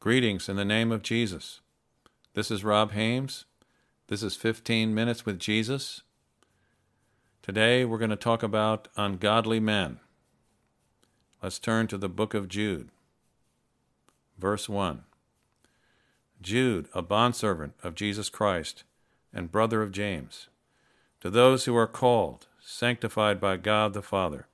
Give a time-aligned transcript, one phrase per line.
[0.00, 1.60] Greetings in the name of Jesus.
[2.34, 3.46] This is Rob Hames.
[4.06, 6.02] This is 15 Minutes with Jesus.
[7.42, 9.98] Today we're going to talk about ungodly men.
[11.42, 12.90] Let's turn to the book of Jude.
[14.38, 15.02] Verse 1
[16.40, 18.84] Jude, a bondservant of Jesus Christ
[19.34, 20.46] and brother of James,
[21.20, 24.46] to those who are called, sanctified by God the Father,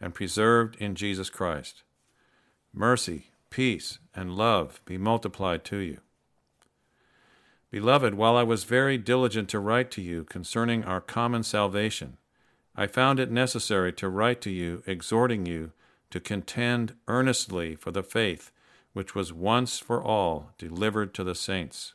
[0.00, 1.82] and preserved in Jesus Christ,
[2.72, 5.98] mercy, peace, and love be multiplied to you.
[7.70, 12.16] Beloved, while I was very diligent to write to you concerning our common salvation,
[12.74, 15.72] I found it necessary to write to you, exhorting you
[16.10, 18.50] to contend earnestly for the faith
[18.92, 21.94] which was once for all delivered to the saints.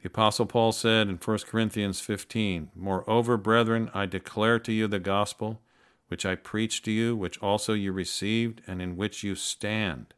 [0.00, 5.00] The Apostle Paul said in 1 Corinthians 15, Moreover, brethren, I declare to you the
[5.00, 5.60] gospel
[6.08, 10.14] which I preached to you, which also you received, and in which you stand,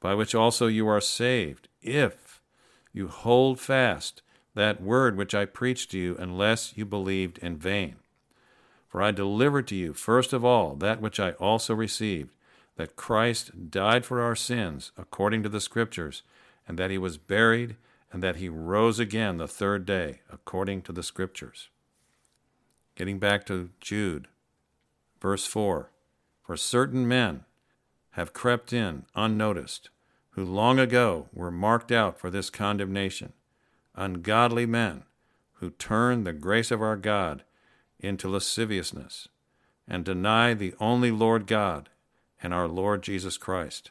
[0.00, 2.40] by which also you are saved, if
[2.92, 4.22] you hold fast
[4.54, 7.96] that word which I preached to you, unless you believed in vain.
[8.88, 12.30] For I delivered to you, first of all, that which I also received
[12.76, 16.22] that Christ died for our sins according to the Scriptures,
[16.66, 17.76] and that he was buried,
[18.12, 21.68] and that he rose again the third day according to the Scriptures.
[22.94, 24.28] Getting back to Jude,
[25.20, 25.90] verse 4
[26.42, 27.44] For certain men
[28.12, 29.90] have crept in unnoticed,
[30.30, 33.32] who long ago were marked out for this condemnation,
[33.94, 35.04] ungodly men
[35.54, 37.42] who turn the grace of our God
[37.98, 39.28] into lasciviousness,
[39.86, 41.88] and deny the only Lord God
[42.42, 43.90] and our Lord Jesus Christ.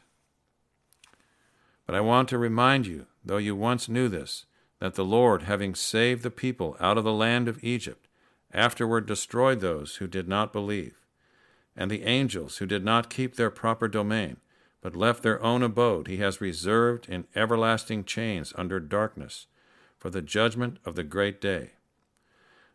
[1.86, 4.46] But I want to remind you, though you once knew this,
[4.78, 8.08] that the Lord, having saved the people out of the land of Egypt,
[8.52, 10.97] afterward destroyed those who did not believe,
[11.78, 14.36] and the angels who did not keep their proper domain,
[14.80, 19.46] but left their own abode, he has reserved in everlasting chains under darkness
[19.96, 21.70] for the judgment of the great day.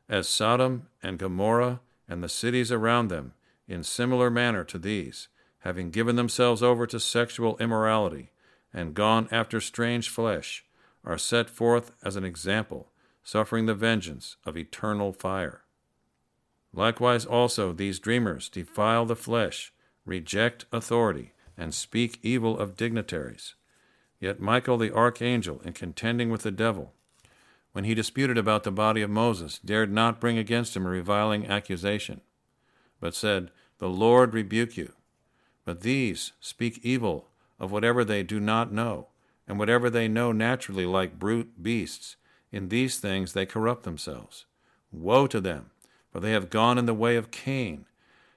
[0.07, 3.33] As Sodom and Gomorrah and the cities around them,
[3.67, 5.27] in similar manner to these,
[5.59, 8.31] having given themselves over to sexual immorality
[8.73, 10.63] and gone after strange flesh,
[11.03, 12.89] are set forth as an example,
[13.21, 15.62] suffering the vengeance of eternal fire.
[16.73, 19.71] Likewise, also, these dreamers defile the flesh,
[20.05, 23.53] reject authority, and speak evil of dignitaries.
[24.19, 26.93] Yet Michael the archangel, in contending with the devil,
[27.73, 31.47] when he disputed about the body of Moses, dared not bring against him a reviling
[31.47, 32.21] accusation,
[32.99, 34.93] but said, The Lord rebuke you.
[35.65, 37.29] But these speak evil
[37.59, 39.07] of whatever they do not know,
[39.47, 42.15] and whatever they know naturally like brute beasts.
[42.51, 44.45] In these things they corrupt themselves.
[44.91, 45.71] Woe to them,
[46.13, 47.85] for they have gone in the way of Cain,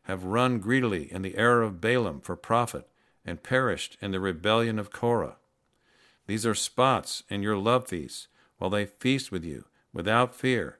[0.04, 2.88] have run greedily in the error of Balaam for profit,
[3.22, 5.36] and perished in the rebellion of Korah.
[6.26, 10.78] These are spots in your love feasts, while they feast with you, without fear,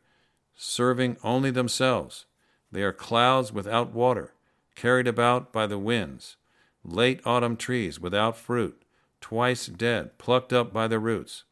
[0.57, 2.25] serving only themselves.
[2.73, 4.33] They are clouds without water
[4.75, 6.37] carried about by the winds,
[6.85, 8.85] late autumn trees without fruit,
[9.21, 11.45] twice dead, plucked up by the roots,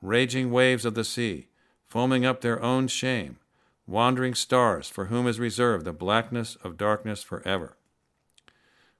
[0.00, 1.46] raging waves of the sea,
[1.86, 3.38] foaming up their own shame,
[3.86, 7.76] wandering stars for whom is reserved the blackness of darkness forever.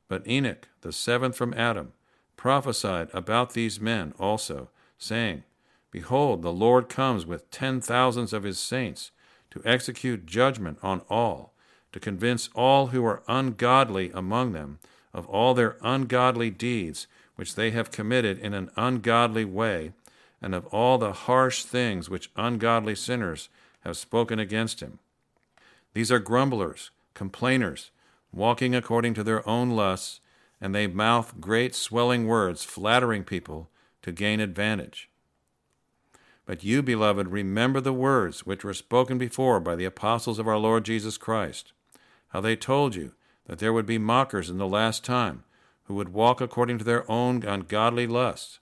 [0.08, 1.92] But Enoch, the seventh from Adam,
[2.36, 5.44] prophesied about these men also, saying,
[5.90, 9.10] Behold, the Lord comes with ten thousands of his saints
[9.50, 11.52] to execute judgment on all
[11.92, 14.78] to convince all who are ungodly among them
[15.12, 17.06] of all their ungodly deeds
[17.36, 19.92] which they have committed in an ungodly way,
[20.40, 23.48] and of all the harsh things which ungodly sinners
[23.82, 24.98] have spoken against him.
[25.94, 27.90] These are grumblers, complainers,
[28.32, 30.20] walking according to their own lusts,
[30.60, 33.68] and they mouth great swelling words, flattering people
[34.02, 35.10] to gain advantage.
[36.46, 40.58] But you, beloved, remember the words which were spoken before by the apostles of our
[40.58, 41.72] Lord Jesus Christ
[42.32, 43.12] how they told you
[43.46, 45.44] that there would be mockers in the last time
[45.84, 48.58] who would walk according to their own ungodly lusts.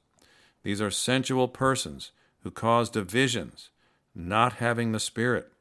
[0.65, 2.11] These are sensual persons
[2.43, 3.71] who cause divisions,
[4.29, 5.53] not having the Spirit.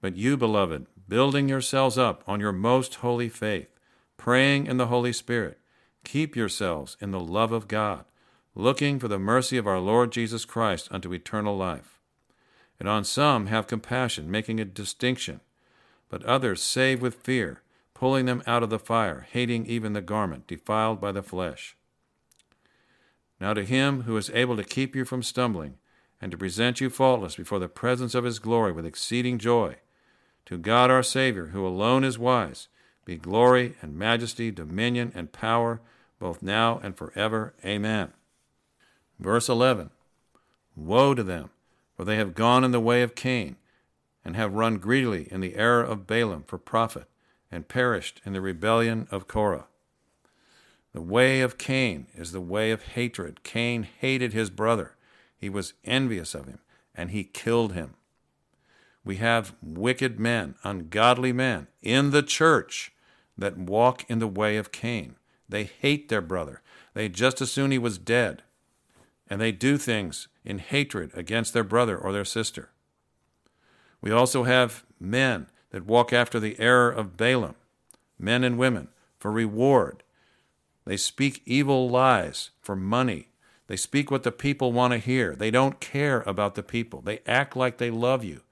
[0.00, 3.68] But you, beloved, building yourselves up on your most holy faith,
[4.16, 5.58] praying in the Holy Spirit,
[6.04, 8.04] keep yourselves in the love of God,
[8.54, 11.98] looking for the mercy of our Lord Jesus Christ unto eternal life.
[12.78, 15.40] And on some have compassion, making a distinction
[16.08, 17.62] but others save with fear,
[17.94, 21.76] pulling them out of the fire, hating even the garment defiled by the flesh.
[23.40, 25.76] Now to him who is able to keep you from stumbling,
[26.20, 29.76] and to present you faultless before the presence of his glory with exceeding joy,
[30.46, 32.68] to God our Savior, who alone is wise,
[33.04, 35.80] be glory and majesty, dominion and power,
[36.18, 37.54] both now and forever.
[37.64, 38.12] Amen.
[39.18, 39.90] Verse 11
[40.74, 41.50] Woe to them,
[41.96, 43.56] for they have gone in the way of Cain,
[44.24, 47.06] and have run greedily in the error of Balaam for profit,
[47.50, 49.66] and perished in the rebellion of Korah.
[50.92, 53.42] The way of Cain is the way of hatred.
[53.42, 54.95] Cain hated his brother,
[55.46, 56.58] he was envious of him,
[56.92, 57.94] and he killed him.
[59.04, 62.90] We have wicked men, ungodly men in the church
[63.38, 65.14] that walk in the way of Cain.
[65.48, 66.62] They hate their brother.
[66.94, 68.42] They just as soon he was dead.
[69.28, 72.70] And they do things in hatred against their brother or their sister.
[74.00, 77.54] We also have men that walk after the error of Balaam,
[78.18, 80.02] men and women, for reward.
[80.84, 83.28] They speak evil lies for money.
[83.66, 85.34] They speak what the people want to hear.
[85.34, 87.00] They don't care about the people.
[87.00, 88.42] They act like they love you.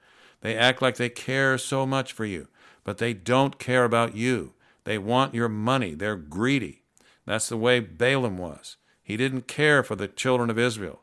[0.41, 2.49] They act like they care so much for you,
[2.83, 4.53] but they don't care about you.
[4.85, 5.95] They want your money.
[5.95, 6.83] They're greedy.
[7.27, 8.77] That's the way Balaam was.
[9.03, 11.01] He didn't care for the children of Israel.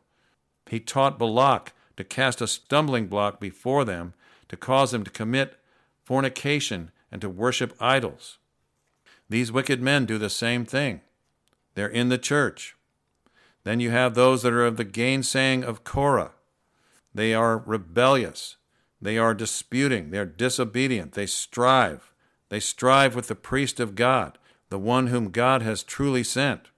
[0.69, 4.13] He taught Balak to cast a stumbling block before them
[4.49, 5.57] to cause them to commit
[6.03, 8.37] fornication and to worship idols.
[9.29, 11.01] These wicked men do the same thing.
[11.73, 12.75] They're in the church.
[13.63, 16.31] Then you have those that are of the gainsaying of Korah.
[17.13, 18.57] They are rebellious.
[19.01, 22.13] They are disputing, they're disobedient, they strive.
[22.49, 24.37] They strive with the priest of God,
[24.69, 26.69] the one whom God has truly sent.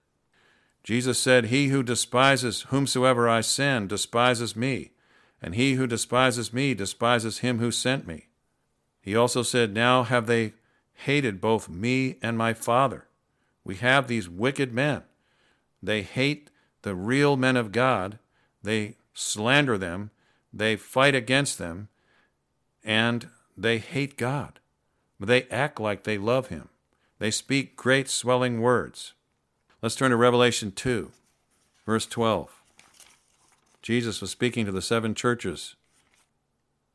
[0.83, 4.91] Jesus said, He who despises whomsoever I send despises me,
[5.41, 8.27] and he who despises me despises him who sent me.
[9.01, 10.53] He also said, Now have they
[10.93, 13.07] hated both me and my Father.
[13.65, 15.03] We have these wicked men.
[15.81, 16.49] They hate
[16.83, 18.19] the real men of God,
[18.61, 20.11] they slander them,
[20.53, 21.89] they fight against them,
[22.83, 23.27] and
[23.57, 24.59] they hate God.
[25.19, 26.69] They act like they love Him.
[27.19, 29.13] They speak great swelling words.
[29.81, 31.11] Let's turn to Revelation 2,
[31.85, 32.61] verse 12.
[33.81, 35.75] Jesus was speaking to the seven churches.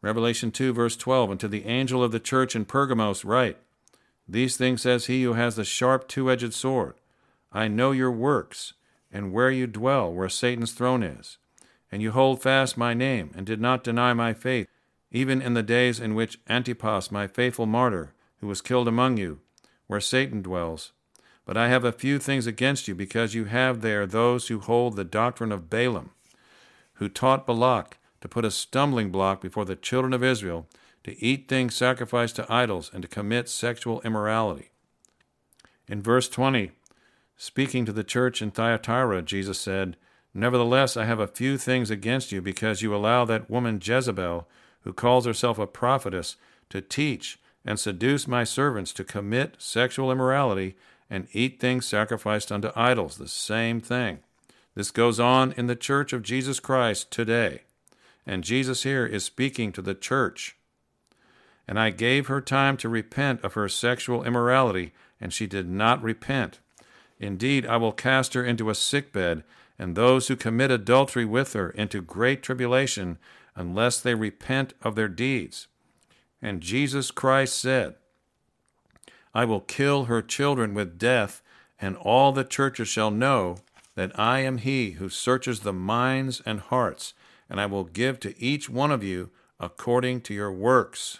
[0.01, 1.33] Revelation 2, verse 12.
[1.33, 3.59] And to the angel of the church in Pergamos, write
[4.29, 6.95] These things says he who has the sharp two edged sword.
[7.53, 8.75] I know your works,
[9.13, 11.39] and where you dwell, where Satan's throne is.
[11.91, 14.69] And you hold fast my name, and did not deny my faith
[15.11, 19.41] even in the days in which Antipas, my faithful martyr, who was killed among you,
[19.87, 20.93] where Satan dwells.
[21.47, 24.97] But I have a few things against you, because you have there those who hold
[24.97, 26.11] the doctrine of Balaam,
[26.95, 30.67] who taught Balak to put a stumbling block before the children of Israel,
[31.05, 34.71] to eat things sacrificed to idols, and to commit sexual immorality.
[35.87, 36.73] In verse 20,
[37.39, 39.97] speaking to the church in Thyatira, Jesus said,
[40.35, 44.47] Nevertheless, I have a few things against you, because you allow that woman Jezebel,
[44.83, 46.37] who calls herself a prophetess,
[46.69, 50.77] to teach and seduce my servants to commit sexual immorality
[51.09, 53.17] and eat things sacrificed unto idols.
[53.17, 54.19] The same thing.
[54.75, 57.63] This goes on in the church of Jesus Christ today.
[58.27, 60.57] And Jesus here is speaking to the church.
[61.67, 66.03] And I gave her time to repent of her sexual immorality, and she did not
[66.03, 66.61] repent.
[67.21, 69.43] Indeed, I will cast her into a sick bed,
[69.79, 73.19] and those who commit adultery with her into great tribulation,
[73.57, 75.67] unless they repent of their deeds.
[76.41, 77.97] And Jesus Christ said,
[79.35, 81.43] I will kill her children with death,
[81.81, 83.59] and all the churches shall know
[83.95, 87.15] that I am he who searches the minds and hearts,
[87.51, 91.19] and I will give to each one of you according to your works.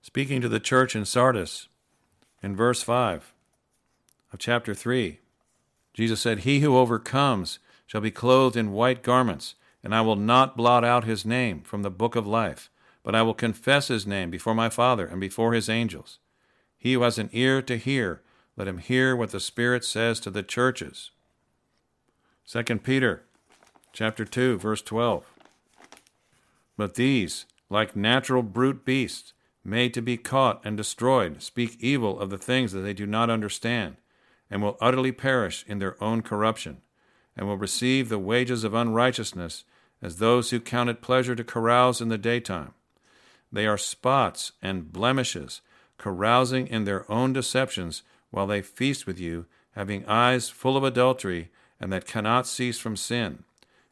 [0.00, 1.68] Speaking to the church in Sardis,
[2.42, 3.33] in verse 5
[4.34, 5.20] of chapter 3,
[5.94, 10.56] Jesus said, He who overcomes shall be clothed in white garments and I will not
[10.56, 12.68] blot out his name from the book of life,
[13.04, 16.18] but I will confess his name before my Father and before his angels.
[16.76, 18.22] He who has an ear to hear,
[18.56, 21.12] let him hear what the Spirit says to the churches.
[22.48, 23.22] 2 Peter
[23.92, 25.24] chapter 2 verse 12.
[26.76, 32.30] But these, like natural brute beasts, made to be caught and destroyed, speak evil of
[32.30, 33.96] the things that they do not understand,
[34.50, 36.78] and will utterly perish in their own corruption,
[37.36, 39.64] and will receive the wages of unrighteousness
[40.02, 42.74] as those who count it pleasure to carouse in the daytime.
[43.50, 45.60] They are spots and blemishes,
[45.96, 51.50] carousing in their own deceptions while they feast with you, having eyes full of adultery
[51.80, 53.44] and that cannot cease from sin,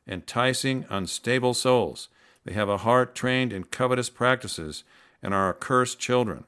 [0.06, 2.08] enticing unstable souls.
[2.44, 4.84] They have a heart trained in covetous practices
[5.22, 6.44] and are accursed children.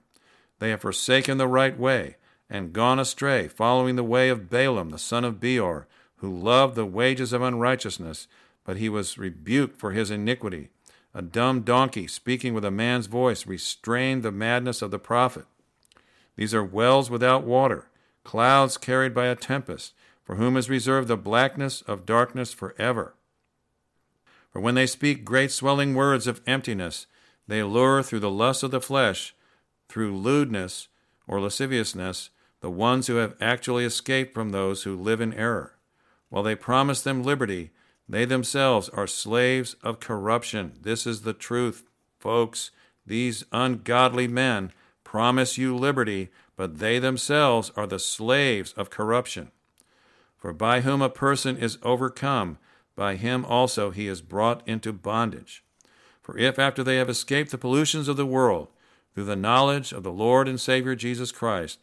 [0.58, 2.16] They have forsaken the right way
[2.48, 5.86] and gone astray, following the way of Balaam the son of Beor,
[6.16, 8.28] who loved the wages of unrighteousness
[8.64, 10.70] but he was rebuked for his iniquity.
[11.12, 15.44] A dumb donkey, speaking with a man's voice, restrained the madness of the prophet.
[16.36, 17.86] These are wells without water,
[18.24, 19.92] clouds carried by a tempest,
[20.24, 23.14] for whom is reserved the blackness of darkness forever.
[24.50, 27.06] For when they speak great swelling words of emptiness,
[27.46, 29.34] they lure through the lust of the flesh,
[29.88, 30.88] through lewdness
[31.28, 32.30] or lasciviousness,
[32.64, 35.76] the ones who have actually escaped from those who live in error.
[36.30, 37.72] While they promise them liberty,
[38.08, 40.72] they themselves are slaves of corruption.
[40.80, 41.84] This is the truth,
[42.18, 42.70] folks.
[43.04, 44.72] These ungodly men
[45.04, 49.50] promise you liberty, but they themselves are the slaves of corruption.
[50.38, 52.56] For by whom a person is overcome,
[52.96, 55.62] by him also he is brought into bondage.
[56.22, 58.68] For if after they have escaped the pollutions of the world,
[59.14, 61.78] through the knowledge of the Lord and Savior Jesus Christ,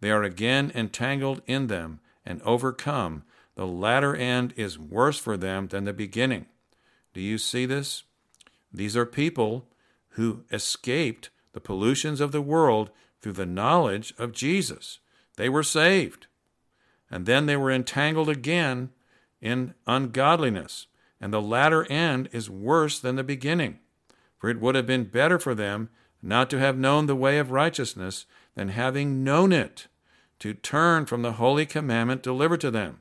[0.00, 3.24] they are again entangled in them and overcome,
[3.54, 6.46] the latter end is worse for them than the beginning.
[7.12, 8.04] Do you see this?
[8.72, 9.66] These are people
[10.10, 12.90] who escaped the pollutions of the world
[13.20, 15.00] through the knowledge of Jesus.
[15.36, 16.26] They were saved.
[17.10, 18.90] And then they were entangled again
[19.40, 20.86] in ungodliness.
[21.20, 23.78] And the latter end is worse than the beginning.
[24.38, 25.88] For it would have been better for them
[26.22, 28.26] not to have known the way of righteousness
[28.58, 29.86] than having known it,
[30.40, 32.98] to turn from the holy commandment delivered to them.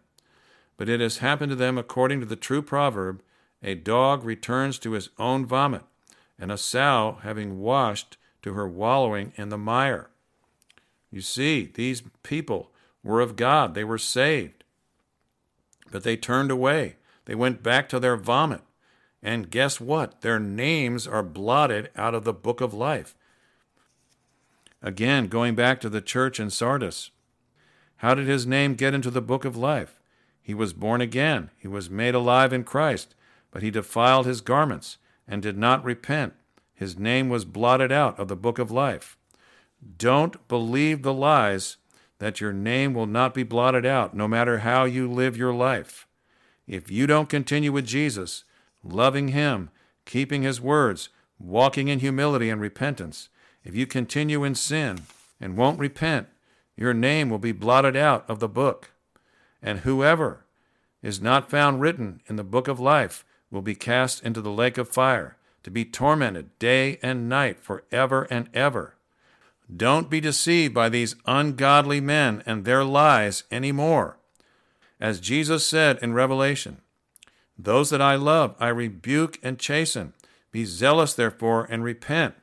[0.78, 3.24] But it has happened to them according to the true proverb
[3.64, 5.82] a dog returns to his own vomit,
[6.38, 10.12] and a sow, having washed, to her wallowing in the mire.
[11.10, 12.72] You see, these people
[13.02, 14.64] were of God, they were saved.
[15.90, 18.62] But they turned away, they went back to their vomit.
[19.24, 20.22] And guess what?
[20.22, 23.16] Their names are blotted out of the book of life.
[24.82, 27.12] Again, going back to the church in Sardis,
[27.98, 30.00] how did his name get into the book of life?
[30.42, 33.16] He was born again, he was made alive in Christ,
[33.52, 36.34] but he defiled his garments and did not repent.
[36.74, 39.18] His name was blotted out of the book of life.
[39.98, 41.78] Don't believe the lies
[42.20, 46.08] that your name will not be blotted out no matter how you live your life.
[46.68, 48.44] If you don't continue with Jesus,
[48.84, 49.70] loving Him,
[50.06, 53.30] keeping His words, walking in humility and repentance,
[53.68, 55.02] if you continue in sin
[55.42, 56.28] and won't repent,
[56.78, 58.92] your name will be blotted out of the book.
[59.62, 60.46] And whoever
[61.04, 64.78] is not found written in the book of life will be cast into the lake
[64.78, 68.96] of fire, to be tormented day and night forever and ever.
[69.76, 74.18] Don't be deceived by these ungodly men and their lies any more.
[74.98, 76.78] As Jesus said in Revelation,
[77.60, 80.14] Those that I love I rebuke and chasten.
[80.54, 82.36] Be zealous, therefore, and repent.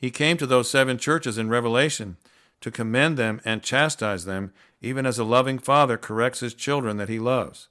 [0.00, 2.16] He came to those seven churches in Revelation
[2.62, 7.10] to commend them and chastise them, even as a loving father corrects his children that
[7.10, 7.68] he loves.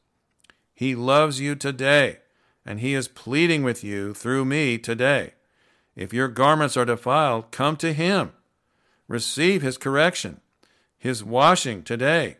[0.76, 2.20] He loves you today,
[2.64, 5.34] and he is pleading with you through me today.
[5.96, 8.34] If your garments are defiled, come to him.
[9.08, 10.40] Receive his correction,
[11.00, 12.38] his washing today,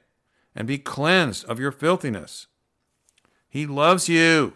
[0.56, 2.46] and be cleansed of your filthiness.
[3.50, 4.54] He loves you.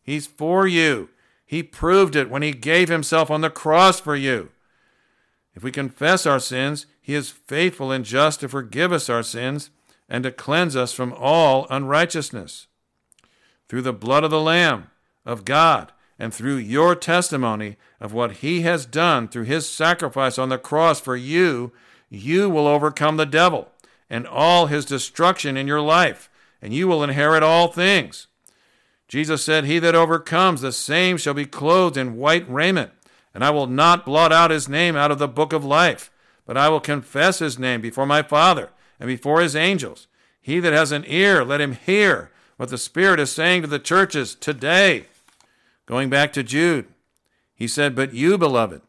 [0.00, 1.10] He's for you.
[1.44, 4.50] He proved it when he gave himself on the cross for you.
[5.56, 9.70] If we confess our sins, he is faithful and just to forgive us our sins
[10.06, 12.66] and to cleanse us from all unrighteousness.
[13.68, 14.90] Through the blood of the Lamb
[15.24, 20.50] of God and through your testimony of what he has done through his sacrifice on
[20.50, 21.72] the cross for you,
[22.10, 23.68] you will overcome the devil
[24.10, 26.30] and all his destruction in your life,
[26.62, 28.28] and you will inherit all things.
[29.08, 32.92] Jesus said, He that overcomes, the same shall be clothed in white raiment
[33.36, 36.10] and I will not blot out his name out of the book of life,
[36.46, 40.08] but I will confess his name before my Father and before his angels.
[40.40, 43.78] He that has an ear, let him hear what the Spirit is saying to the
[43.78, 45.08] churches today.
[45.84, 46.86] Going back to Jude,
[47.54, 48.80] he said, But you, beloved,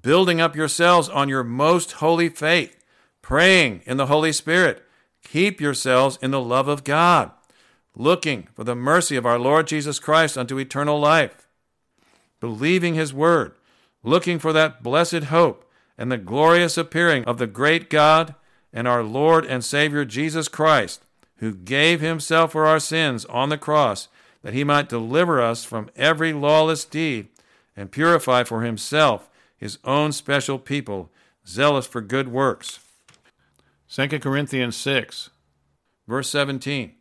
[0.00, 2.84] building up yourselves on your most holy faith,
[3.22, 4.84] praying in the Holy Spirit,
[5.24, 7.32] keep yourselves in the love of God,
[7.96, 11.48] looking for the mercy of our Lord Jesus Christ unto eternal life,
[12.38, 13.54] believing his word
[14.02, 18.34] looking for that blessed hope and the glorious appearing of the great God
[18.72, 21.02] and our Lord and Savior Jesus Christ,
[21.36, 24.08] who gave himself for our sins on the cross,
[24.42, 27.28] that he might deliver us from every lawless deed
[27.76, 31.10] and purify for himself his own special people,
[31.46, 32.80] zealous for good works.
[33.90, 35.30] 2 Corinthians 6,
[36.08, 36.94] verse 17.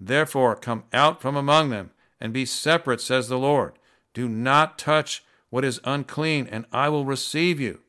[0.00, 3.74] Therefore, come out from among them and be separate, says the Lord.
[4.14, 7.80] Do not touch what is unclean, and I will receive you.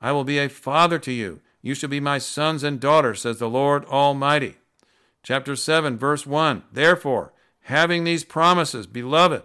[0.00, 1.40] I will be a father to you.
[1.62, 4.56] You shall be my sons and daughters, says the Lord Almighty.
[5.22, 9.42] Chapter 7, verse 1 Therefore, having these promises, beloved,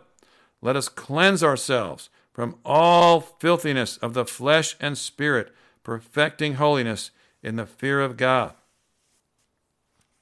[0.62, 7.12] let us cleanse ourselves from all filthiness of the flesh and spirit, perfecting holiness
[7.42, 8.54] in the fear of God,